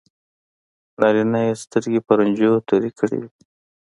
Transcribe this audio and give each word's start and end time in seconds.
نارینه 0.99 1.39
یې 1.47 1.53
سترګې 1.63 2.01
په 2.07 2.11
رنجو 2.19 2.51
تورې 2.67 2.89
کړې 2.97 3.15
وي. 3.21 3.29